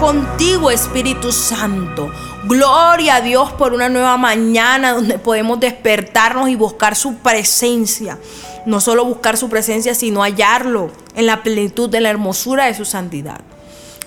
contigo, 0.00 0.70
Espíritu 0.70 1.30
Santo. 1.30 2.10
Gloria 2.44 3.16
a 3.16 3.20
Dios 3.20 3.52
por 3.52 3.74
una 3.74 3.88
nueva 3.88 4.16
mañana 4.16 4.92
donde 4.92 5.18
podemos 5.18 5.60
despertarnos 5.60 6.48
y 6.48 6.56
buscar 6.56 6.96
su 6.96 7.18
presencia. 7.18 8.18
No 8.66 8.80
solo 8.80 9.04
buscar 9.04 9.36
su 9.36 9.48
presencia, 9.48 9.94
sino 9.94 10.22
hallarlo 10.22 10.90
en 11.14 11.26
la 11.26 11.42
plenitud 11.42 11.88
de 11.88 12.00
la 12.00 12.10
hermosura 12.10 12.66
de 12.66 12.74
su 12.74 12.84
santidad. 12.84 13.40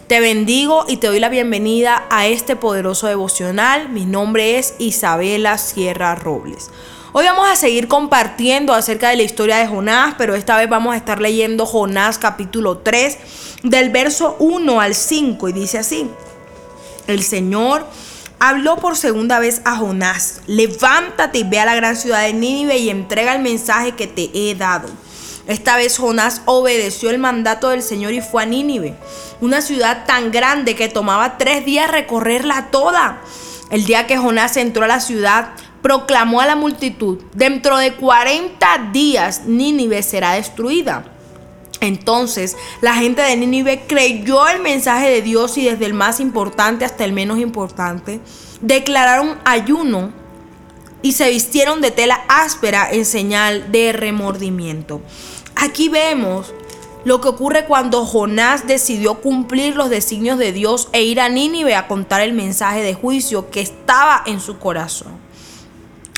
Te 0.07 0.20
bendigo 0.20 0.85
y 0.88 0.98
te 0.98 1.07
doy 1.07 1.20
la 1.20 1.30
bienvenida 1.30 2.03
a 2.09 2.27
este 2.27 2.55
poderoso 2.55 3.07
devocional. 3.07 3.89
Mi 3.89 4.05
nombre 4.05 4.57
es 4.57 4.75
Isabela 4.80 5.57
Sierra 5.57 6.16
Robles. 6.16 6.70
Hoy 7.16 7.26
vamos 7.26 7.48
a 7.48 7.55
seguir 7.55 7.88
compartiendo 7.88 8.73
acerca 8.73 9.09
de 9.09 9.17
la 9.17 9.21
historia 9.21 9.58
de 9.58 9.67
Jonás, 9.67 10.16
pero 10.17 10.34
esta 10.34 10.58
vez 10.58 10.67
vamos 10.67 10.95
a 10.95 10.98
estar 10.98 11.21
leyendo 11.21 11.67
Jonás 11.67 12.17
capítulo 12.17 12.80
3 12.80 13.17
del 13.62 13.91
verso 13.91 14.35
1 14.40 14.81
al 14.81 14.95
5 14.95 15.49
y 15.49 15.54
dice 15.54 15.77
así, 15.77 16.09
el 17.05 17.21
Señor 17.21 17.85
habló 18.40 18.77
por 18.77 18.98
segunda 18.98 19.38
vez 19.38 19.62
a 19.63 19.76
Jonás, 19.76 20.41
levántate 20.48 21.38
y 21.38 21.44
ve 21.44 21.59
a 21.59 21.66
la 21.66 21.76
gran 21.76 21.95
ciudad 21.95 22.23
de 22.23 22.34
Nínive 22.34 22.80
y 22.80 22.90
entrega 22.90 23.35
el 23.35 23.43
mensaje 23.43 23.91
que 23.91 24.07
te 24.07 24.32
he 24.34 24.55
dado. 24.55 24.90
Esta 25.45 25.77
vez 25.77 25.99
Jonás 25.99 26.41
obedeció 26.45 27.12
el 27.12 27.20
mandato 27.20 27.70
del 27.70 27.84
Señor 27.84 28.13
y 28.13 28.21
fue 28.21 28.41
a 28.41 28.48
Nínive, 28.48 28.95
una 29.40 29.62
ciudad 29.62 30.07
tan 30.07 30.32
grande 30.32 30.76
que 30.76 30.90
tomaba 30.90 31.38
tres 31.38 31.63
días 31.63 31.91
recorrerla 31.91 32.71
toda. 32.71 33.21
El 33.70 33.85
día 33.85 34.07
que 34.07 34.18
Jonás 34.18 34.57
entró 34.57 34.85
a 34.85 34.88
la 34.88 34.99
ciudad, 34.99 35.49
proclamó 35.83 36.41
a 36.41 36.47
la 36.47 36.55
multitud, 36.55 37.20
dentro 37.35 37.77
de 37.77 37.93
40 37.93 38.89
días 38.91 39.43
Nínive 39.45 40.01
será 40.01 40.34
destruida. 40.34 41.03
Entonces 41.81 42.55
la 42.81 42.95
gente 42.95 43.21
de 43.21 43.35
Nínive 43.35 43.84
creyó 43.85 44.48
el 44.48 44.62
mensaje 44.62 45.09
de 45.09 45.21
Dios 45.21 45.57
y 45.57 45.65
desde 45.65 45.85
el 45.85 45.93
más 45.93 46.21
importante 46.21 46.85
hasta 46.85 47.03
el 47.03 47.12
menos 47.12 47.40
importante 47.40 48.21
declararon 48.62 49.37
ayuno 49.43 50.13
y 51.01 51.12
se 51.12 51.29
vistieron 51.29 51.81
de 51.81 51.91
tela 51.91 52.21
áspera 52.29 52.90
en 52.90 53.03
señal 53.05 53.70
de 53.73 53.91
remordimiento. 53.91 55.01
Aquí 55.55 55.90
vemos 55.90 56.53
lo 57.03 57.20
que 57.20 57.27
ocurre 57.27 57.65
cuando 57.65 58.05
Jonás 58.05 58.65
decidió 58.65 59.15
cumplir 59.15 59.75
los 59.75 59.90
designios 59.90 60.37
de 60.37 60.53
Dios 60.53 60.87
e 60.93 61.03
ir 61.03 61.20
a 61.20 61.27
Nínive 61.27 61.75
a 61.75 61.90
contar 61.90 62.21
el 62.21 62.31
mensaje 62.31 62.81
de 62.81 62.93
juicio 62.93 63.49
que 63.49 63.59
estaba 63.59 64.23
en 64.25 64.40
su 64.40 64.57
corazón. 64.57 65.22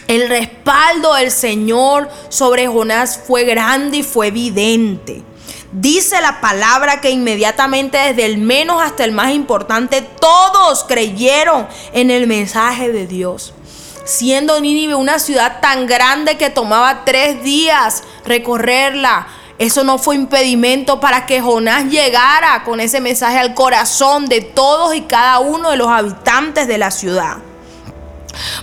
El 0.07 0.29
respaldo 0.29 1.15
del 1.15 1.31
Señor 1.31 2.09
sobre 2.29 2.67
Jonás 2.67 3.19
fue 3.25 3.43
grande 3.43 3.97
y 3.97 4.03
fue 4.03 4.27
evidente. 4.27 5.23
Dice 5.71 6.21
la 6.21 6.39
palabra 6.41 7.01
que 7.01 7.09
inmediatamente 7.09 7.97
desde 7.97 8.25
el 8.25 8.37
menos 8.37 8.81
hasta 8.81 9.03
el 9.03 9.11
más 9.11 9.33
importante, 9.33 10.01
todos 10.01 10.83
creyeron 10.83 11.67
en 11.91 12.11
el 12.11 12.27
mensaje 12.27 12.91
de 12.91 13.07
Dios. 13.07 13.53
Siendo 14.05 14.61
Nínive 14.61 14.93
una 14.93 15.17
ciudad 15.17 15.59
tan 15.59 15.87
grande 15.87 16.37
que 16.37 16.51
tomaba 16.51 17.03
tres 17.03 17.43
días 17.43 18.03
recorrerla, 18.25 19.27
eso 19.57 19.83
no 19.83 19.97
fue 19.97 20.15
impedimento 20.15 20.99
para 20.99 21.25
que 21.25 21.41
Jonás 21.41 21.85
llegara 21.85 22.63
con 22.63 22.79
ese 22.79 23.01
mensaje 23.01 23.39
al 23.39 23.55
corazón 23.55 24.27
de 24.27 24.41
todos 24.41 24.93
y 24.93 25.01
cada 25.01 25.39
uno 25.39 25.71
de 25.71 25.77
los 25.77 25.87
habitantes 25.87 26.67
de 26.67 26.77
la 26.77 26.91
ciudad. 26.91 27.37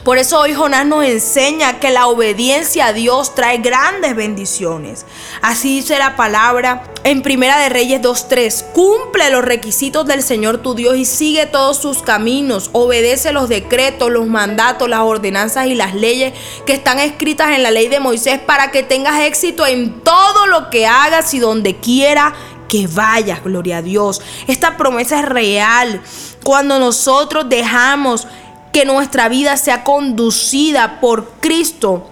Por 0.04 0.18
eso 0.18 0.40
hoy 0.40 0.54
Jonás 0.54 0.86
nos 0.86 1.04
enseña 1.04 1.80
que 1.80 1.90
la 1.90 2.06
obediencia 2.06 2.86
a 2.86 2.92
Dios 2.92 3.34
trae 3.34 3.58
grandes 3.58 4.14
bendiciones. 4.16 5.06
Así 5.40 5.76
dice 5.76 5.98
la 5.98 6.16
palabra 6.16 6.84
en 7.04 7.22
Primera 7.22 7.58
de 7.58 7.68
Reyes 7.68 8.00
2.3. 8.00 8.72
Cumple 8.72 9.30
los 9.30 9.44
requisitos 9.44 10.06
del 10.06 10.22
Señor 10.22 10.58
tu 10.58 10.74
Dios 10.74 10.96
y 10.96 11.04
sigue 11.04 11.46
todos 11.46 11.78
sus 11.78 12.02
caminos. 12.02 12.70
Obedece 12.72 13.32
los 13.32 13.48
decretos, 13.48 14.10
los 14.10 14.26
mandatos, 14.26 14.88
las 14.88 15.00
ordenanzas 15.00 15.66
y 15.66 15.74
las 15.74 15.94
leyes 15.94 16.32
que 16.66 16.74
están 16.74 16.98
escritas 16.98 17.50
en 17.50 17.62
la 17.62 17.70
ley 17.70 17.88
de 17.88 18.00
Moisés 18.00 18.40
para 18.40 18.70
que 18.70 18.82
tengas 18.82 19.20
éxito 19.20 19.66
en 19.66 20.00
todo 20.00 20.46
lo 20.46 20.70
que 20.70 20.86
hagas 20.86 21.34
y 21.34 21.38
donde 21.38 21.76
quiera 21.76 22.34
que 22.68 22.86
vayas, 22.86 23.44
gloria 23.44 23.78
a 23.78 23.82
Dios. 23.82 24.22
Esta 24.46 24.78
promesa 24.78 25.20
es 25.20 25.28
real. 25.28 26.00
Cuando 26.42 26.78
nosotros 26.78 27.46
dejamos 27.48 28.26
que 28.72 28.84
nuestra 28.84 29.28
vida 29.28 29.56
sea 29.56 29.84
conducida 29.84 31.00
por 31.00 31.28
Cristo, 31.40 32.08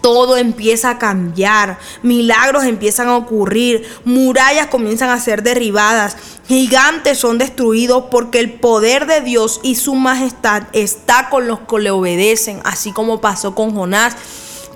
todo 0.00 0.36
empieza 0.36 0.90
a 0.90 0.98
cambiar, 0.98 1.78
milagros 2.02 2.64
empiezan 2.64 3.08
a 3.08 3.16
ocurrir, 3.16 3.86
murallas 4.04 4.66
comienzan 4.66 5.10
a 5.10 5.20
ser 5.20 5.42
derribadas, 5.42 6.16
gigantes 6.46 7.18
son 7.18 7.38
destruidos 7.38 8.04
porque 8.10 8.40
el 8.40 8.52
poder 8.52 9.06
de 9.06 9.20
Dios 9.20 9.60
y 9.62 9.76
su 9.76 9.94
majestad 9.94 10.64
está 10.72 11.28
con 11.30 11.46
los 11.46 11.60
que 11.60 11.78
le 11.78 11.90
obedecen, 11.90 12.60
así 12.64 12.92
como 12.92 13.20
pasó 13.20 13.54
con 13.54 13.74
Jonás. 13.74 14.16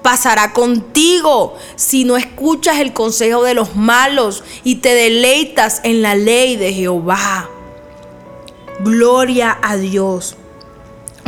Pasará 0.02 0.52
contigo 0.52 1.56
si 1.76 2.04
no 2.04 2.16
escuchas 2.16 2.78
el 2.78 2.92
consejo 2.92 3.42
de 3.42 3.54
los 3.54 3.76
malos 3.76 4.44
y 4.62 4.76
te 4.76 4.94
deleitas 4.94 5.80
en 5.82 6.02
la 6.02 6.14
ley 6.14 6.56
de 6.56 6.72
Jehová. 6.72 7.50
Gloria 8.80 9.58
a 9.60 9.76
Dios. 9.76 10.36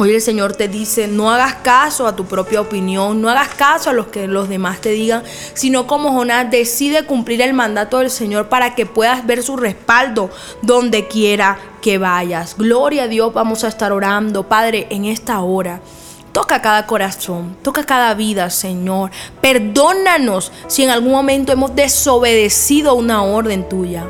Hoy 0.02 0.14
el 0.14 0.22
Señor 0.22 0.56
te 0.56 0.66
dice, 0.66 1.08
no 1.08 1.30
hagas 1.30 1.56
caso 1.56 2.06
a 2.06 2.16
tu 2.16 2.24
propia 2.24 2.62
opinión, 2.62 3.20
no 3.20 3.28
hagas 3.28 3.50
caso 3.50 3.90
a 3.90 3.92
lo 3.92 4.10
que 4.10 4.26
los 4.26 4.48
demás 4.48 4.80
te 4.80 4.92
digan, 4.92 5.22
sino 5.52 5.86
como 5.86 6.14
Jonás 6.14 6.50
decide 6.50 7.04
cumplir 7.04 7.42
el 7.42 7.52
mandato 7.52 7.98
del 7.98 8.10
Señor 8.10 8.48
para 8.48 8.74
que 8.74 8.86
puedas 8.86 9.26
ver 9.26 9.42
su 9.42 9.58
respaldo 9.58 10.30
donde 10.62 11.06
quiera 11.06 11.58
que 11.82 11.98
vayas. 11.98 12.56
Gloria 12.56 13.02
a 13.02 13.08
Dios, 13.08 13.34
vamos 13.34 13.62
a 13.62 13.68
estar 13.68 13.92
orando, 13.92 14.48
Padre, 14.48 14.86
en 14.88 15.04
esta 15.04 15.38
hora. 15.42 15.82
Toca 16.32 16.62
cada 16.62 16.86
corazón, 16.86 17.58
toca 17.60 17.84
cada 17.84 18.14
vida, 18.14 18.48
Señor. 18.48 19.10
Perdónanos 19.42 20.50
si 20.66 20.82
en 20.82 20.88
algún 20.88 21.12
momento 21.12 21.52
hemos 21.52 21.76
desobedecido 21.76 22.94
una 22.94 23.22
orden 23.22 23.68
tuya. 23.68 24.06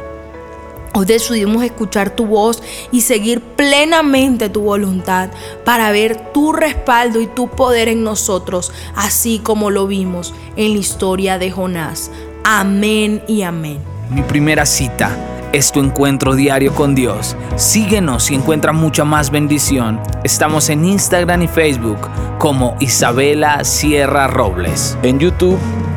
Hoy 0.92 1.06
decidimos 1.06 1.62
escuchar 1.62 2.10
tu 2.10 2.26
voz 2.26 2.62
y 2.90 3.02
seguir 3.02 3.40
plenamente 3.40 4.48
tu 4.48 4.62
voluntad 4.62 5.30
para 5.64 5.92
ver 5.92 6.32
tu 6.32 6.52
respaldo 6.52 7.20
y 7.20 7.28
tu 7.28 7.48
poder 7.48 7.88
en 7.88 8.02
nosotros, 8.02 8.72
así 8.96 9.38
como 9.38 9.70
lo 9.70 9.86
vimos 9.86 10.34
en 10.56 10.72
la 10.72 10.78
historia 10.78 11.38
de 11.38 11.52
Jonás. 11.52 12.10
Amén 12.42 13.22
y 13.28 13.42
amén. 13.42 13.78
Mi 14.10 14.22
primera 14.22 14.66
cita 14.66 15.16
es 15.52 15.70
tu 15.70 15.80
encuentro 15.80 16.34
diario 16.34 16.74
con 16.74 16.96
Dios. 16.96 17.36
Síguenos 17.54 18.30
y 18.32 18.34
encuentra 18.34 18.72
mucha 18.72 19.04
más 19.04 19.30
bendición. 19.30 20.00
Estamos 20.24 20.68
en 20.70 20.84
Instagram 20.84 21.42
y 21.42 21.48
Facebook 21.48 22.08
como 22.38 22.76
Isabela 22.80 23.62
Sierra 23.62 24.26
Robles. 24.26 24.98
En 25.02 25.20
YouTube 25.20 25.58